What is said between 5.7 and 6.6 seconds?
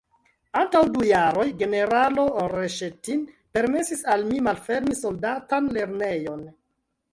lernejon.